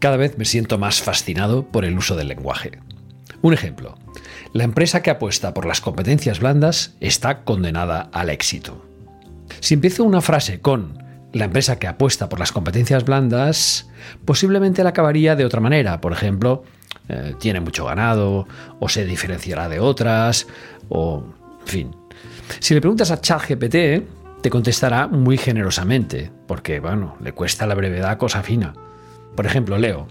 [0.00, 2.78] Cada vez me siento más fascinado por el uso del lenguaje.
[3.42, 3.98] Un ejemplo.
[4.54, 8.82] La empresa que apuesta por las competencias blandas está condenada al éxito.
[9.60, 11.04] Si empiezo una frase con
[11.34, 13.90] la empresa que apuesta por las competencias blandas,
[14.24, 16.00] posiblemente la acabaría de otra manera.
[16.00, 16.64] Por ejemplo,
[17.10, 18.48] eh, tiene mucho ganado,
[18.80, 20.46] o se diferenciará de otras,
[20.88, 21.22] o...
[21.60, 21.96] en fin.
[22.58, 28.16] Si le preguntas a ChatGPT, te contestará muy generosamente, porque, bueno, le cuesta la brevedad
[28.16, 28.72] cosa fina.
[29.34, 30.06] Por ejemplo, leo.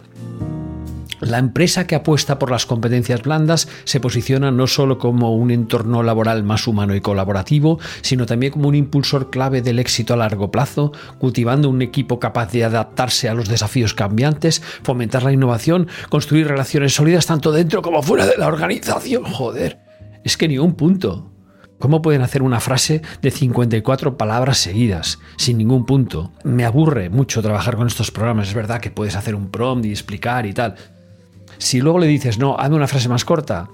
[1.22, 6.02] La empresa que apuesta por las competencias blandas se posiciona no solo como un entorno
[6.02, 10.50] laboral más humano y colaborativo, sino también como un impulsor clave del éxito a largo
[10.50, 16.48] plazo, cultivando un equipo capaz de adaptarse a los desafíos cambiantes, fomentar la innovación, construir
[16.48, 19.26] relaciones sólidas tanto dentro como fuera de la organización.
[19.26, 19.80] Joder,
[20.24, 21.30] es que ni un punto.
[21.80, 26.34] ¿Cómo pueden hacer una frase de 54 palabras seguidas, sin ningún punto?
[26.44, 28.50] Me aburre mucho trabajar con estos programas.
[28.50, 30.76] Es verdad que puedes hacer un prompt y explicar y tal.
[31.58, 33.70] Si luego le dices, no, hazme una frase más corta,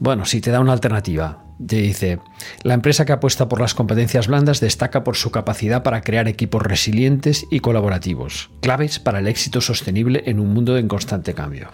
[0.00, 1.44] bueno, si te da una alternativa.
[1.64, 2.20] Te dice,
[2.62, 6.62] la empresa que apuesta por las competencias blandas destaca por su capacidad para crear equipos
[6.62, 11.68] resilientes y colaborativos, claves para el éxito sostenible en un mundo en constante cambio.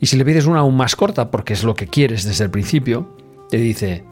[0.00, 2.50] Y si le pides una aún más corta, porque es lo que quieres desde el
[2.50, 3.16] principio,
[3.50, 4.04] te dice,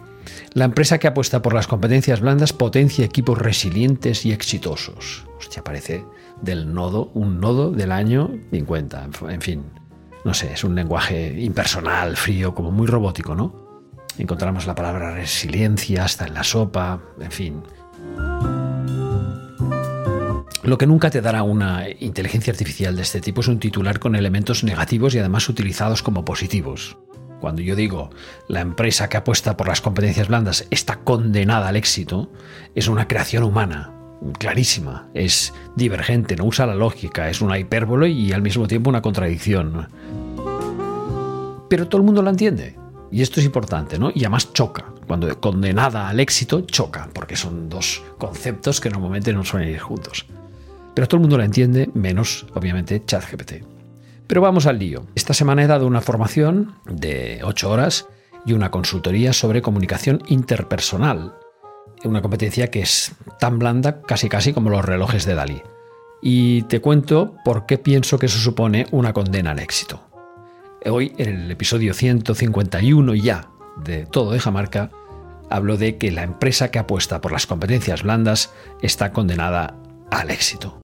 [0.54, 5.26] la empresa que apuesta por las competencias blandas potencia equipos resilientes y exitosos.
[5.38, 6.04] Hostia, parece
[6.42, 9.08] del nodo, un nodo del año 50.
[9.28, 9.64] En fin,
[10.24, 13.68] no sé, es un lenguaje impersonal, frío, como muy robótico, ¿no?
[14.18, 17.62] Encontramos la palabra resiliencia hasta en la sopa, en fin.
[20.64, 24.16] Lo que nunca te dará una inteligencia artificial de este tipo es un titular con
[24.16, 26.98] elementos negativos y además utilizados como positivos.
[27.40, 28.10] Cuando yo digo
[28.48, 32.30] la empresa que apuesta por las competencias blandas está condenada al éxito,
[32.74, 33.92] es una creación humana,
[34.38, 39.02] clarísima, es divergente, no usa la lógica, es una hipérbole y al mismo tiempo una
[39.02, 39.88] contradicción.
[41.68, 42.76] Pero todo el mundo la entiende.
[43.10, 44.10] Y esto es importante, ¿no?
[44.14, 44.84] Y además choca.
[45.06, 50.26] Cuando condenada al éxito, choca, porque son dos conceptos que normalmente no suelen ir juntos.
[50.94, 53.77] Pero todo el mundo la entiende, menos, obviamente, ChatGPT.
[54.28, 55.06] Pero vamos al lío.
[55.14, 58.06] Esta semana he dado una formación de 8 horas
[58.44, 61.34] y una consultoría sobre comunicación interpersonal.
[62.04, 65.62] Una competencia que es tan blanda casi casi como los relojes de Dalí.
[66.20, 70.02] Y te cuento por qué pienso que eso supone una condena al éxito.
[70.84, 73.48] Hoy, en el episodio 151 ya
[73.82, 74.90] de Todo de Jamarca,
[75.48, 78.52] hablo de que la empresa que apuesta por las competencias blandas
[78.82, 79.74] está condenada
[80.10, 80.80] al éxito.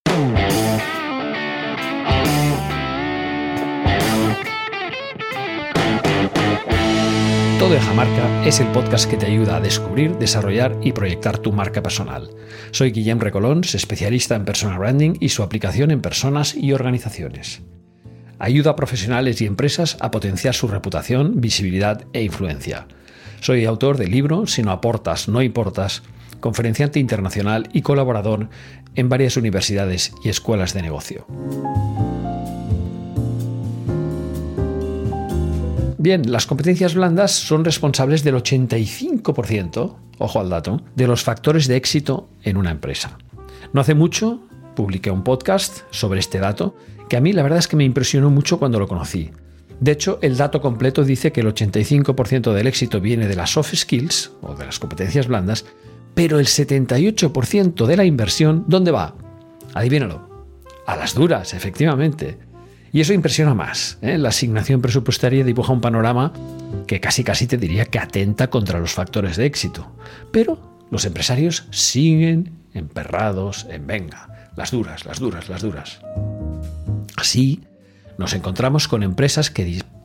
[7.64, 11.50] Todo de Jamarca es el podcast que te ayuda a descubrir, desarrollar y proyectar tu
[11.50, 12.28] marca personal.
[12.72, 17.62] Soy Guillem Recolons, especialista en personal branding y su aplicación en personas y organizaciones.
[18.38, 22.86] Ayuda a profesionales y empresas a potenciar su reputación, visibilidad e influencia.
[23.40, 26.02] Soy autor del libro Si no aportas, no importas,
[26.40, 28.50] conferenciante internacional y colaborador
[28.94, 31.26] en varias universidades y escuelas de negocio.
[36.04, 41.76] Bien, las competencias blandas son responsables del 85%, ojo al dato, de los factores de
[41.76, 43.16] éxito en una empresa.
[43.72, 44.42] No hace mucho
[44.76, 46.76] publiqué un podcast sobre este dato
[47.08, 49.30] que a mí la verdad es que me impresionó mucho cuando lo conocí.
[49.80, 53.74] De hecho, el dato completo dice que el 85% del éxito viene de las soft
[53.74, 55.64] skills o de las competencias blandas,
[56.14, 59.14] pero el 78% de la inversión, ¿dónde va?
[59.72, 60.28] Adivínalo.
[60.86, 62.43] A las duras, efectivamente.
[62.94, 63.98] Y eso impresiona más.
[64.02, 64.18] ¿eh?
[64.18, 66.32] La asignación presupuestaria dibuja un panorama
[66.86, 69.90] que casi casi te diría que atenta contra los factores de éxito.
[70.30, 75.98] Pero los empresarios siguen emperrados en venga, las duras, las duras, las duras.
[77.16, 77.64] Así
[78.16, 79.64] nos encontramos con empresas que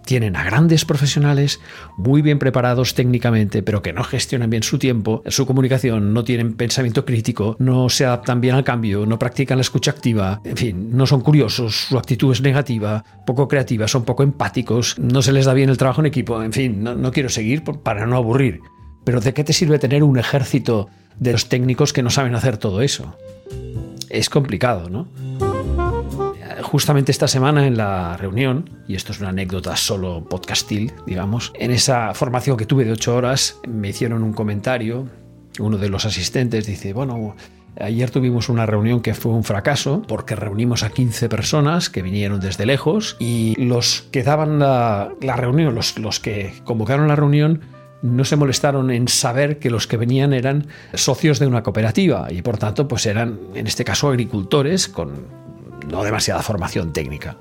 [0.10, 1.60] tienen a grandes profesionales
[1.96, 6.56] muy bien preparados técnicamente, pero que no gestionan bien su tiempo, su comunicación, no tienen
[6.56, 10.98] pensamiento crítico, no se adaptan bien al cambio, no practican la escucha activa, en fin,
[10.98, 15.46] no son curiosos, su actitud es negativa, poco creativa, son poco empáticos, no se les
[15.46, 18.62] da bien el trabajo en equipo, en fin, no, no quiero seguir para no aburrir.
[19.04, 20.90] Pero ¿de qué te sirve tener un ejército
[21.20, 23.16] de los técnicos que no saben hacer todo eso?
[24.10, 25.08] Es complicado, ¿no?
[26.70, 31.72] Justamente esta semana en la reunión, y esto es una anécdota solo podcastil, digamos, en
[31.72, 35.08] esa formación que tuve de ocho horas me hicieron un comentario,
[35.58, 37.36] uno de los asistentes dice, bueno,
[37.80, 42.42] Ayer tuvimos una reunión que fue un fracaso porque reunimos a 15 personas que vinieron
[42.42, 47.62] desde lejos y los que daban la, reunión, los, los, que convocaron la reunión,
[48.02, 52.42] no se molestaron en saber que los que venían eran socios de una cooperativa y
[52.42, 55.49] por tanto pues eran en este caso agricultores con
[55.90, 57.38] no demasiada formación técnica.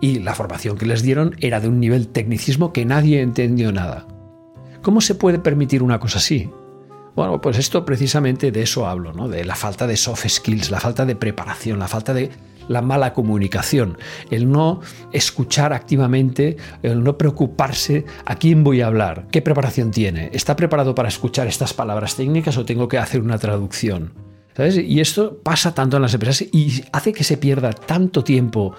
[0.00, 4.06] Y la formación que les dieron era de un nivel tecnicismo que nadie entendió nada.
[4.82, 6.50] ¿Cómo se puede permitir una cosa así?
[7.14, 9.28] Bueno, pues esto precisamente de eso hablo, ¿no?
[9.28, 12.30] De la falta de soft skills, la falta de preparación, la falta de
[12.68, 13.98] la mala comunicación,
[14.30, 14.80] el no
[15.12, 20.94] escuchar activamente, el no preocuparse a quién voy a hablar, qué preparación tiene, está preparado
[20.94, 24.31] para escuchar estas palabras técnicas o tengo que hacer una traducción.
[24.58, 28.74] Y esto pasa tanto en las empresas y hace que se pierda tanto tiempo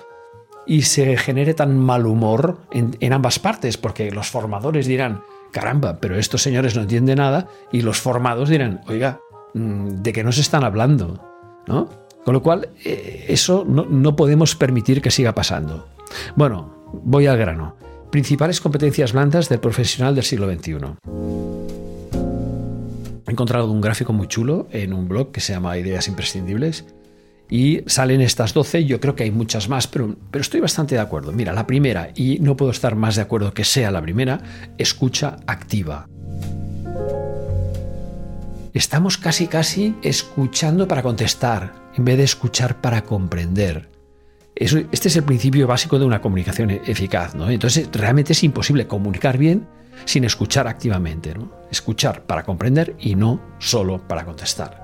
[0.66, 5.22] y se genere tan mal humor en ambas partes, porque los formadores dirán,
[5.54, 9.22] caramba, pero estos señores no entienden nada y los formados dirán, oiga,
[9.54, 11.24] mm, ¿de qué nos están hablando?
[11.68, 11.90] ¿No?
[12.26, 15.88] Con lo cual, eh, eso no, no podemos permitir que siga pasando.
[16.36, 16.74] Bueno,
[17.04, 17.78] voy al grano.
[18.12, 21.83] Principales competencias blandas del profesional del siglo XXI.
[23.34, 26.86] Encontrado un gráfico muy chulo en un blog que se llama Ideas Imprescindibles
[27.50, 31.02] y salen estas 12, yo creo que hay muchas más, pero, pero estoy bastante de
[31.02, 31.32] acuerdo.
[31.32, 34.40] Mira, la primera, y no puedo estar más de acuerdo que sea la primera,
[34.78, 36.08] escucha activa.
[38.72, 43.90] Estamos casi casi escuchando para contestar, en vez de escuchar para comprender.
[44.56, 47.50] este es el principio básico de una comunicación eficaz, ¿no?
[47.50, 49.66] Entonces realmente es imposible comunicar bien
[50.06, 51.34] sin escuchar activamente.
[51.72, 54.80] Escuchar para comprender y no solo para contestar.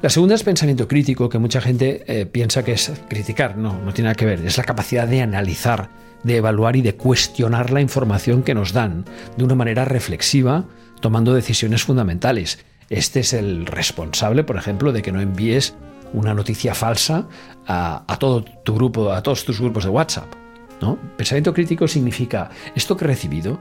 [0.00, 3.56] La segunda es pensamiento crítico, que mucha gente eh, piensa que es criticar.
[3.56, 4.44] No, no tiene nada que ver.
[4.46, 5.90] Es la capacidad de analizar,
[6.22, 9.04] de evaluar y de cuestionar la información que nos dan
[9.36, 10.66] de una manera reflexiva,
[11.00, 12.64] tomando decisiones fundamentales.
[12.90, 15.74] Este es el responsable, por ejemplo, de que no envíes
[16.12, 17.26] una noticia falsa
[17.66, 20.32] a, a todo tu grupo, a todos tus grupos de WhatsApp.
[20.80, 20.96] ¿no?
[21.16, 23.58] Pensamiento crítico significa esto que he recibido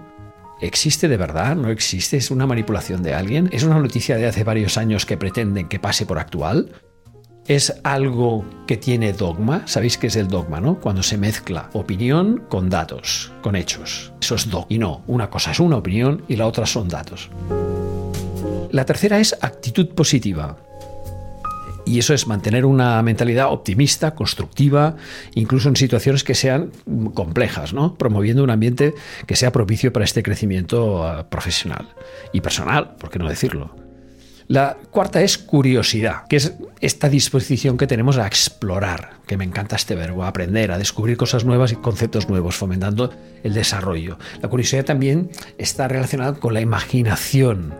[0.60, 1.56] ¿Existe de verdad?
[1.56, 2.18] ¿No existe?
[2.18, 3.48] ¿Es una manipulación de alguien?
[3.52, 6.72] ¿Es una noticia de hace varios años que pretenden que pase por actual?
[7.46, 9.68] ¿Es algo que tiene dogma?
[9.68, 10.80] ¿Sabéis qué es el dogma, no?
[10.80, 14.12] Cuando se mezcla opinión con datos, con hechos.
[14.20, 14.66] Eso es dogma.
[14.70, 17.30] Y no, una cosa es una opinión y la otra son datos.
[18.72, 20.58] La tercera es actitud positiva.
[21.88, 24.98] Y eso es mantener una mentalidad optimista, constructiva,
[25.36, 26.72] incluso en situaciones que sean
[27.14, 27.96] complejas, ¿no?
[27.96, 28.94] promoviendo un ambiente
[29.26, 31.88] que sea propicio para este crecimiento ah, profesional
[32.34, 33.74] y personal, por qué no decirlo.
[34.50, 39.78] La cuarta es curiosidad, que es esta disposición que tenemos a explorar, que me encanta
[39.78, 43.14] este verbo, a aprender, a descubrir cosas nuevas y conceptos nuevos, fomentando
[43.44, 44.18] el desarrollo.
[44.42, 47.74] La curiosidad también está relacionada con la imaginación,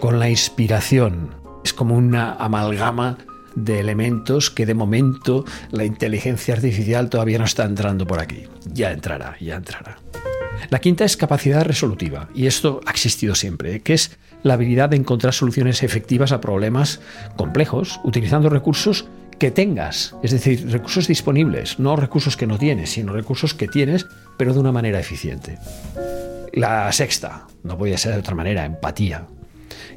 [0.00, 1.34] con la inspiración.
[1.64, 3.18] Es como una amalgama
[3.54, 8.44] de elementos que de momento la inteligencia artificial todavía no está entrando por aquí.
[8.72, 9.98] Ya entrará, ya entrará.
[10.70, 14.96] La quinta es capacidad resolutiva, y esto ha existido siempre, que es la habilidad de
[14.96, 17.00] encontrar soluciones efectivas a problemas
[17.36, 19.06] complejos utilizando recursos
[19.38, 24.06] que tengas, es decir, recursos disponibles, no recursos que no tienes, sino recursos que tienes,
[24.36, 25.58] pero de una manera eficiente.
[26.52, 29.26] La sexta, no podía ser de otra manera, empatía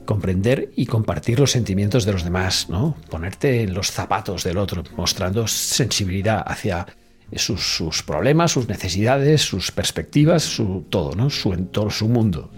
[0.07, 2.95] comprender y compartir los sentimientos de los demás, ¿no?
[3.12, 6.88] Ponerte en los zapatos del otro, mostrando sensibilidad hacia
[7.36, 11.30] sus, problemas, sus necesidades, sus perspectivas, su todo, ¿no?
[11.30, 12.49] Su entorno, su mundo.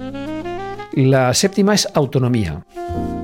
[0.94, 2.66] La séptima es autonomía.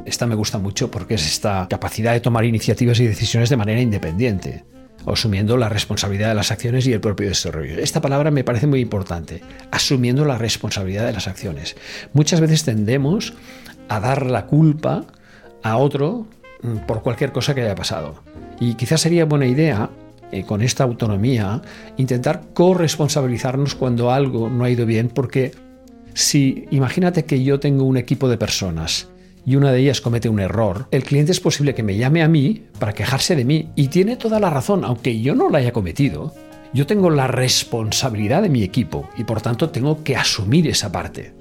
[0.05, 3.79] Esta me gusta mucho porque es esta capacidad de tomar iniciativas y decisiones de manera
[3.79, 4.65] independiente,
[5.05, 7.79] asumiendo la responsabilidad de las acciones y el propio desarrollo.
[7.79, 9.41] Esta palabra me parece muy importante,
[9.71, 11.75] asumiendo la responsabilidad de las acciones.
[12.13, 13.33] Muchas veces tendemos
[13.89, 15.05] a dar la culpa
[15.63, 16.27] a otro
[16.61, 18.15] mm, por cualquier cosa que haya pasado.
[18.59, 19.89] Y quizás sería buena idea,
[20.31, 21.61] eh, con esta autonomía,
[21.97, 25.51] intentar corresponsabilizarnos cuando algo no ha ido bien, porque
[26.13, 29.09] si imagínate que yo tengo un equipo de personas
[29.45, 32.27] y una de ellas comete un error, el cliente es posible que me llame a
[32.27, 35.73] mí para quejarse de mí y tiene toda la razón, aunque yo no la haya
[35.73, 36.33] cometido.
[36.73, 41.34] Yo tengo la responsabilidad de mi equipo y por tanto tengo que asumir esa parte.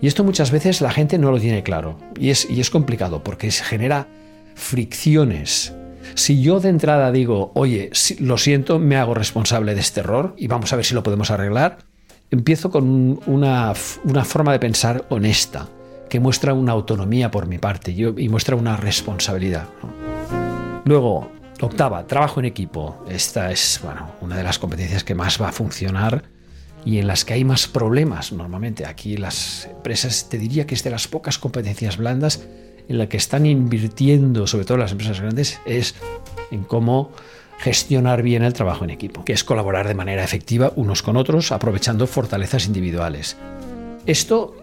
[0.00, 1.98] Y esto muchas veces la gente no lo tiene claro.
[2.18, 4.08] Y es, y es complicado porque se genera
[4.54, 5.74] fricciones.
[6.14, 10.46] Si yo de entrada digo, oye, lo siento, me hago responsable de este error y
[10.46, 11.78] vamos a ver si lo podemos arreglar,
[12.30, 15.68] empiezo con una, forma de pensar honesta,
[16.08, 19.68] que muestra una autonomía por mi parte y muestra una responsabilidad.
[20.84, 21.30] Luego,
[21.60, 23.04] octava, trabajo en equipo.
[23.08, 26.24] Esta es bueno, una de las competencias que más va a funcionar
[26.84, 28.86] y en las que hay más problemas normalmente.
[28.86, 32.46] Aquí las empresas, te diría que es de las pocas competencias blandas
[32.88, 35.94] en la que están invirtiendo, sobre todo las empresas grandes, es
[36.50, 37.12] en cómo
[37.58, 41.52] gestionar bien el trabajo en equipo, que es colaborar de manera efectiva unos con otros,
[41.52, 43.36] aprovechando fortalezas individuales.
[44.06, 44.56] Esto,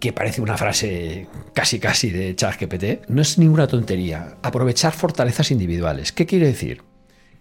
[0.00, 4.38] que parece una frase casi casi de ChatGPT, no es ninguna tontería.
[4.42, 6.10] Aprovechar fortalezas individuales.
[6.10, 6.82] ¿Qué quiere decir?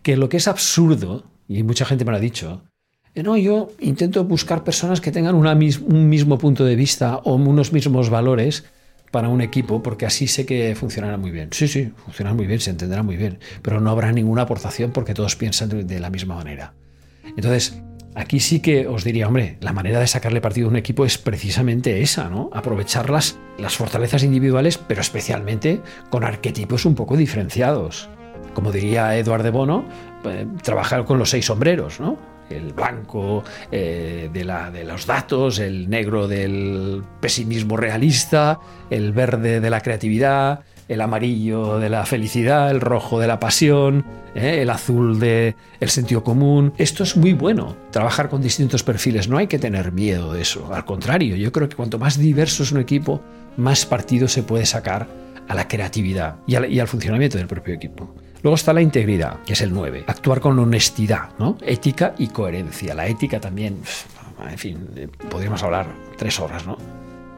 [0.02, 2.64] que lo que es absurdo, y mucha gente me lo ha dicho,
[3.16, 8.10] no, yo intento buscar personas que tengan un mismo punto de vista o unos mismos
[8.10, 8.64] valores
[9.12, 11.50] para un equipo, porque así sé que funcionará muy bien.
[11.52, 15.14] Sí, sí, funcionará muy bien, se entenderá muy bien, pero no habrá ninguna aportación porque
[15.14, 16.74] todos piensan de la misma manera.
[17.36, 17.82] Entonces,
[18.16, 21.18] aquí sí que os diría, hombre, la manera de sacarle partido a un equipo es
[21.18, 22.50] precisamente esa, ¿no?
[22.54, 28.10] Aprovechar las, las fortalezas individuales, pero especialmente con arquetipos un poco diferenciados.
[28.54, 29.86] Como diría Eduard de Bono,
[30.26, 32.31] eh, trabajar con los seis sombreros, ¿no?
[32.52, 39.60] El blanco eh, de, la, de, los datos, el negro del pesimismo realista, el verde
[39.60, 44.06] de la creatividad, el amarillo de la felicidad, el rojo de la pasión,
[44.36, 46.74] eh, el azul de el sentido común.
[46.78, 50.74] Esto es muy bueno, trabajar con distintos perfiles, no hay que tener miedo de eso,
[50.74, 53.22] al contrario, yo creo que cuanto más diverso es un equipo,
[53.56, 55.08] más partido se puede sacar
[55.48, 58.14] a la creatividad y al funcionamiento del propio equipo.
[58.44, 60.06] Luego está la integridad, que es el 9.
[60.08, 61.58] Actuar con honestidad, ¿no?
[61.62, 62.96] Ética y coherencia.
[62.96, 63.82] La ética también,
[64.50, 66.78] en fin, eh, podríamos hablar tres horas, ¿no?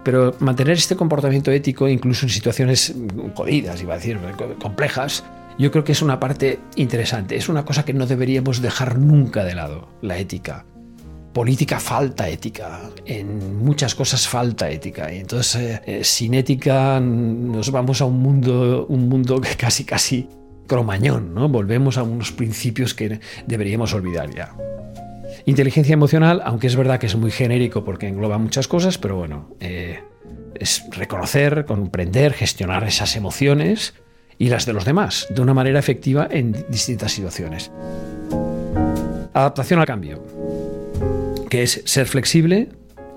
[0.03, 2.93] Pero mantener este comportamiento ético, incluso en situaciones
[3.35, 4.19] jodidas, iba a decir,
[4.61, 5.23] complejas,
[5.57, 7.35] yo creo que es una parte interesante.
[7.35, 10.65] Es una cosa que no deberíamos dejar nunca de lado, la ética.
[11.33, 15.11] Política falta ética, en muchas cosas falta ética.
[15.11, 19.83] Y entonces, eh, eh, sin ética nos vamos a un mundo, un mundo que casi,
[19.83, 20.27] casi
[20.67, 21.49] cromañón, ¿no?
[21.49, 24.55] Volvemos a unos principios que deberíamos olvidar ya.
[25.45, 29.49] Inteligencia emocional, aunque es verdad que es muy genérico porque engloba muchas cosas, pero bueno,
[29.59, 29.99] eh,
[30.55, 33.93] es reconocer, comprender, gestionar esas emociones
[34.37, 37.71] y las de los demás de una manera efectiva en distintas situaciones.
[39.33, 40.23] Adaptación al cambio,
[41.49, 42.69] que es ser flexible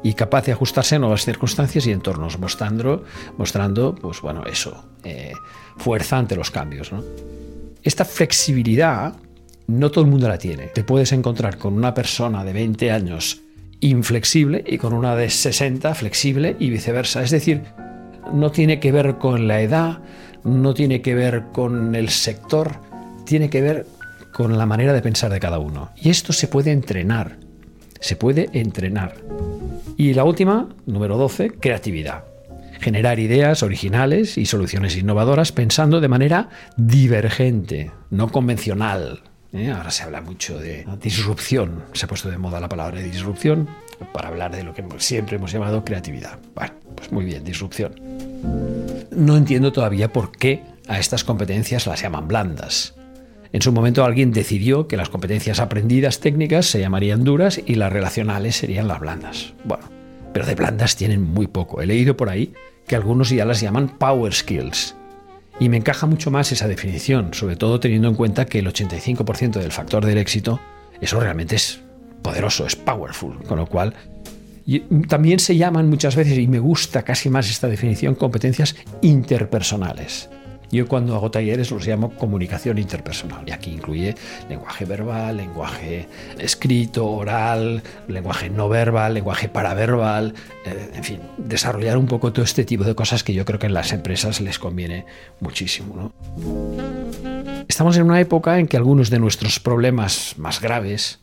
[0.02, 3.04] y capaz de ajustarse a nuevas circunstancias y entornos, mostrando,
[3.36, 5.32] mostrando pues bueno, eso, eh,
[5.76, 6.90] fuerza ante los cambios.
[7.82, 9.14] Esta flexibilidad
[9.66, 10.68] no todo el mundo la tiene.
[10.68, 13.42] Te puedes encontrar con una persona de 20 años
[13.80, 17.22] inflexible y con una de 60 flexible y viceversa.
[17.22, 17.62] Es decir,
[18.32, 19.98] no tiene que ver con la edad,
[20.44, 22.80] no tiene que ver con el sector,
[23.24, 23.86] tiene que ver
[24.32, 25.90] con la manera de pensar de cada uno.
[25.96, 27.38] Y esto se puede entrenar,
[28.00, 29.14] se puede entrenar.
[29.96, 32.24] Y la última, número 12, creatividad
[32.80, 39.22] generar ideas originales y soluciones innovadoras pensando de manera divergente, no convencional.
[39.52, 39.70] ¿eh?
[39.70, 43.68] Ahora se habla mucho de disrupción, se ha puesto de moda la palabra disrupción
[44.12, 46.38] para hablar de lo que siempre hemos llamado creatividad.
[46.54, 47.94] Bueno, pues muy bien, disrupción.
[49.10, 52.94] No entiendo todavía por qué a estas competencias las llaman blandas.
[53.52, 57.92] En su momento alguien decidió que las competencias aprendidas técnicas se llamarían duras y las
[57.92, 59.54] relacionales serían las blandas.
[59.64, 59.84] Bueno,
[60.32, 61.80] pero de blandas tienen muy poco.
[61.80, 62.52] He leído por ahí
[62.86, 64.94] que algunos ya las llaman power skills.
[65.58, 69.52] Y me encaja mucho más esa definición, sobre todo teniendo en cuenta que el 85%
[69.52, 70.60] del factor del éxito,
[71.00, 71.80] eso realmente es
[72.20, 73.94] poderoso, es powerful, con lo cual
[75.08, 80.28] también se llaman muchas veces, y me gusta casi más esta definición, competencias interpersonales.
[80.76, 84.14] Yo cuando hago talleres los llamo comunicación interpersonal y aquí incluye
[84.50, 86.06] lenguaje verbal, lenguaje
[86.38, 90.34] escrito, oral, lenguaje no verbal, lenguaje paraverbal,
[90.66, 93.68] eh, en fin, desarrollar un poco todo este tipo de cosas que yo creo que
[93.68, 95.06] en las empresas les conviene
[95.40, 96.12] muchísimo.
[97.66, 101.20] Estamos en una época en que algunos de nuestros problemas más graves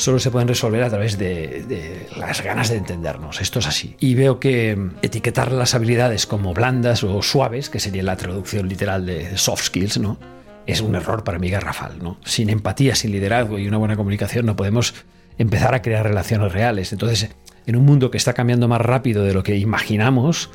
[0.00, 3.40] solo se pueden resolver a través de, las ganas de entendernos.
[3.40, 3.96] Esto es así.
[4.00, 9.04] Y veo que etiquetar las habilidades como blandas o suaves, que sería la traducción literal
[9.04, 10.18] de soft skills, ¿no?
[10.66, 12.18] Es un error para mí garrafal, ¿no?
[12.24, 14.94] Sin empatía, sin liderazgo y una buena comunicación no podemos
[15.36, 16.92] empezar a crear relaciones reales.
[16.92, 17.30] Entonces,
[17.66, 20.50] en un mundo que está cambiando más rápido de lo que imaginamos,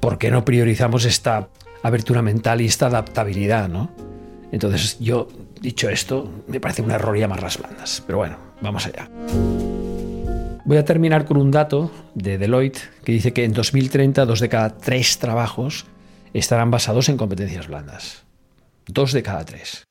[0.00, 1.50] ¿por qué no priorizamos esta
[1.82, 3.90] abertura mental y esta adaptabilidad, ¿no?
[4.50, 5.28] Entonces, yo,
[5.60, 8.02] dicho esto, me parece un error llamar las blandas.
[8.06, 9.08] Pero bueno, Vamos allá.
[10.64, 14.48] Voy a terminar con un dato de Deloitte que dice que en 2030 dos de
[14.48, 15.86] cada tres trabajos
[16.34, 18.24] estarán basados en competencias blandas.
[18.86, 19.86] Dos de cada tres.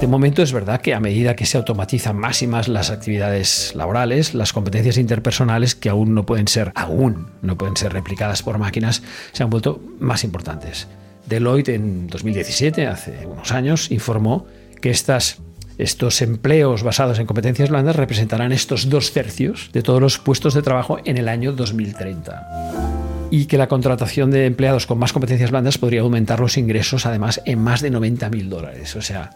[0.00, 3.74] De momento es verdad que a medida que se automatizan más y más las actividades
[3.74, 8.58] laborales, las competencias interpersonales que aún no pueden ser, aún no pueden ser replicadas por
[8.58, 10.88] máquinas, se han vuelto más importantes.
[11.26, 14.46] Deloitte en 2017, hace unos años, informó
[14.80, 15.38] que estas
[15.78, 20.62] estos empleos basados en competencias blandas representarán estos dos tercios de todos los puestos de
[20.62, 22.84] trabajo en el año 2030
[23.30, 27.42] y que la contratación de empleados con más competencias blandas podría aumentar los ingresos además
[27.44, 28.94] en más de 90 mil dólares.
[28.94, 29.30] O sea,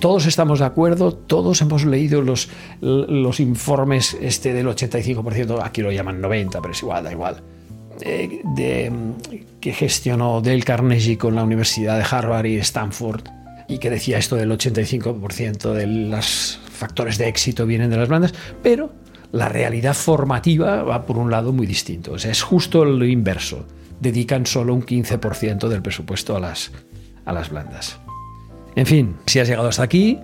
[0.00, 2.48] todos estamos de acuerdo, todos hemos leído los,
[2.80, 7.42] los informes este del 85%, aquí lo llaman 90, pero es igual, da igual,
[8.00, 8.92] eh, de,
[9.60, 13.35] que gestionó Dale Carnegie con la Universidad de Harvard y Stanford
[13.68, 18.34] y que decía esto del 85% de los factores de éxito vienen de las blandas,
[18.62, 18.92] pero
[19.32, 22.12] la realidad formativa va por un lado muy distinto.
[22.12, 23.66] O sea, es justo lo inverso.
[24.00, 26.70] Dedican solo un 15% del presupuesto a las,
[27.24, 27.98] a las blandas.
[28.76, 30.20] En fin, si has llegado hasta aquí,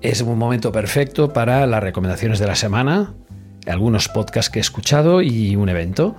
[0.00, 3.14] es un momento perfecto para las recomendaciones de la semana,
[3.66, 6.16] algunos podcasts que he escuchado y un evento.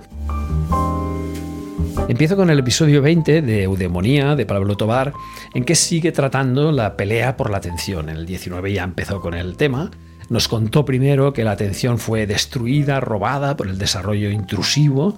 [2.08, 5.12] Empiezo con el episodio 20 de Eudemonía de Pablo Tobar,
[5.54, 8.08] en que sigue tratando la pelea por la atención.
[8.08, 9.90] En el 19 ya empezó con el tema.
[10.28, 15.16] Nos contó primero que la atención fue destruida, robada por el desarrollo intrusivo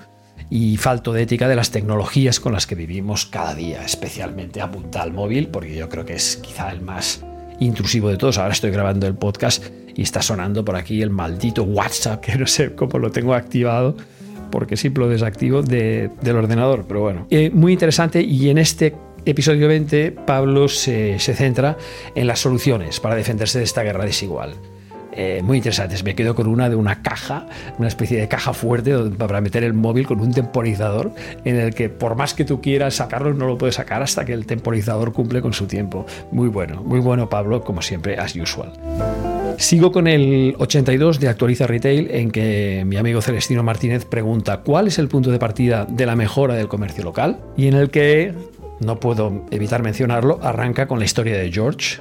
[0.50, 5.02] y falto de ética de las tecnologías con las que vivimos cada día, especialmente apunta
[5.02, 7.24] al móvil, porque yo creo que es quizá el más
[7.60, 8.38] intrusivo de todos.
[8.38, 9.64] Ahora estoy grabando el podcast
[9.96, 13.96] y está sonando por aquí el maldito WhatsApp, que no sé cómo lo tengo activado,
[14.54, 17.26] porque siempre lo desactivo del ordenador, pero bueno.
[17.28, 18.94] Eh, muy interesante y en este
[19.24, 21.76] episodio 20 Pablo se, se centra
[22.14, 24.54] en las soluciones para defenderse de esta guerra desigual.
[25.10, 26.04] Eh, muy interesantes.
[26.04, 29.74] Me quedo con una de una caja, una especie de caja fuerte para meter el
[29.74, 31.12] móvil con un temporizador
[31.44, 34.34] en el que por más que tú quieras sacarlo no lo puedes sacar hasta que
[34.34, 36.06] el temporizador cumple con su tiempo.
[36.30, 38.72] Muy bueno, muy bueno Pablo, como siempre, as usual.
[39.58, 44.88] Sigo con el 82 de Actualiza Retail en que mi amigo Celestino Martínez pregunta cuál
[44.88, 48.34] es el punto de partida de la mejora del comercio local y en el que,
[48.80, 52.00] no puedo evitar mencionarlo, arranca con la historia de George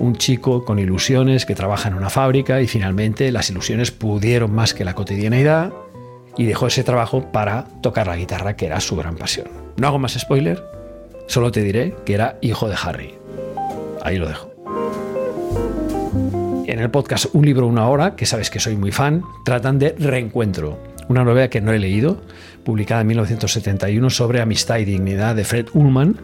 [0.00, 4.72] un chico con ilusiones que trabaja en una fábrica y finalmente las ilusiones pudieron más
[4.74, 5.72] que la cotidianeidad
[6.36, 9.48] y dejó ese trabajo para tocar la guitarra, que era su gran pasión.
[9.76, 10.64] No hago más spoiler,
[11.26, 13.14] solo te diré que era hijo de Harry.
[14.02, 14.49] Ahí lo dejo.
[16.80, 19.94] En el podcast Un libro, una hora, que sabes que soy muy fan, tratan de
[19.98, 22.22] Reencuentro, una novela que no he leído,
[22.64, 26.18] publicada en 1971 sobre amistad y dignidad de Fred Ullman,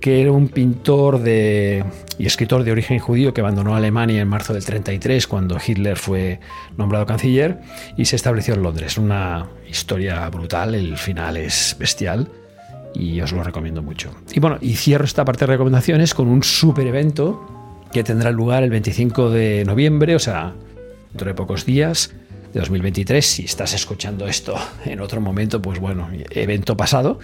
[0.00, 1.84] que era un pintor de,
[2.16, 6.38] y escritor de origen judío que abandonó Alemania en marzo del 33 cuando Hitler fue
[6.76, 7.58] nombrado canciller
[7.96, 8.98] y se estableció en Londres.
[8.98, 12.30] Una historia brutal, el final es bestial
[12.94, 14.14] y os lo recomiendo mucho.
[14.32, 17.57] Y bueno, y cierro esta parte de recomendaciones con un super evento
[17.92, 20.54] que tendrá lugar el 25 de noviembre, o sea,
[21.10, 22.14] dentro de pocos días
[22.52, 23.24] de 2023.
[23.24, 27.18] Si estás escuchando esto en otro momento, pues bueno, evento pasado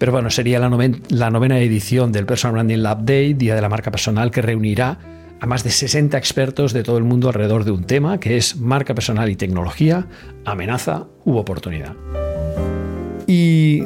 [0.00, 3.90] pero bueno, sería la, novena edición del Personal Branding Lab Day, Día de la Marca
[3.90, 4.96] Personal, que reunirá
[5.38, 8.56] a más de 60 expertos de todo el mundo alrededor de un tema que es
[8.56, 10.06] marca personal y tecnología,
[10.46, 11.92] amenaza u oportunidad.
[13.26, 13.82] Y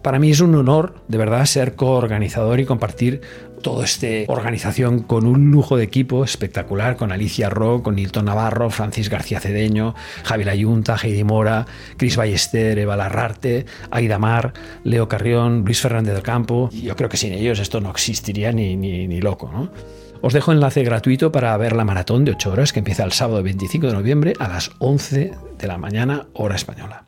[0.00, 3.20] para mí es un honor, de verdad, ser coorganizador y compartir
[3.62, 8.68] toda esta organización con un lujo de equipo espectacular, con Alicia Ro, con Nilton Navarro,
[8.70, 9.94] Francis García Cedeño,
[10.24, 14.52] Javier Ayunta, Heidi Mora, Cris Ballester, Eva Larrarte, Aida Mar,
[14.84, 16.68] Leo Carrión, Luis Fernández del Campo.
[16.72, 19.70] Yo creo que sin ellos esto no existiría ni, ni, ni loco, ¿no?
[20.20, 23.42] Os dejo enlace gratuito para ver la maratón de 8 horas que empieza el sábado
[23.42, 27.06] 25 de noviembre a las 11 de la mañana, hora española.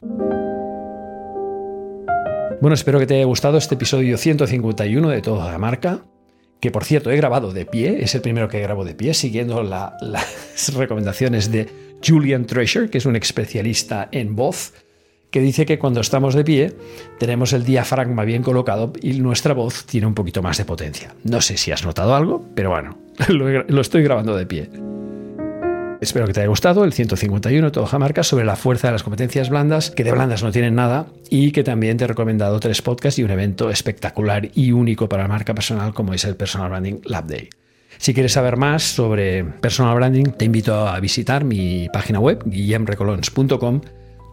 [2.60, 6.00] Bueno, espero que te haya gustado este episodio 151 de Toda la Marca,
[6.60, 9.62] que por cierto he grabado de pie, es el primero que grabo de pie, siguiendo
[9.62, 11.68] las recomendaciones de
[12.06, 14.72] Julian Treasure, que es un especialista en voz,
[15.30, 16.72] que dice que cuando estamos de pie
[17.18, 21.14] tenemos el diafragma bien colocado y nuestra voz tiene un poquito más de potencia.
[21.24, 24.93] No sé si has notado algo, pero bueno, lo estoy grabando de pie.
[26.04, 29.48] Espero que te haya gustado el 151 todo Jamarca sobre la fuerza de las competencias
[29.48, 33.18] blandas, que de blandas no tienen nada, y que también te he recomendado tres podcasts
[33.18, 37.00] y un evento espectacular y único para la marca personal como es el Personal Branding
[37.06, 37.48] Lab Day.
[37.96, 43.80] Si quieres saber más sobre personal branding, te invito a visitar mi página web, guillemrecolons.com,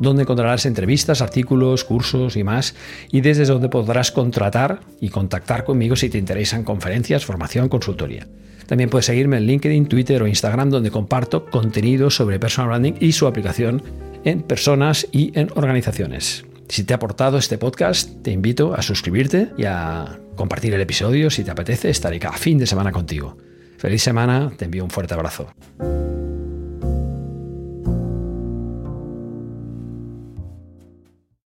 [0.02, 2.76] donde encontrarás entrevistas, artículos, cursos y más,
[3.12, 8.28] y desde donde podrás contratar y contactar conmigo si te interesan conferencias, formación, consultoría.
[8.66, 13.12] También puedes seguirme en LinkedIn, Twitter o Instagram donde comparto contenido sobre personal branding y
[13.12, 13.84] su aplicación
[14.24, 16.46] en personas y en organizaciones.
[16.68, 21.30] Si te ha aportado este podcast, te invito a suscribirte y a compartir el episodio.
[21.30, 23.38] Si te apetece, estaré cada fin de semana contigo.
[23.78, 25.54] Feliz semana, te envío un fuerte abrazo.